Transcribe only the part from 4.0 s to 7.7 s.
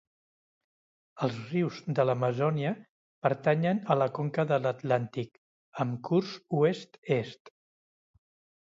la conca de l'Atlàntic, amb curs oest-est.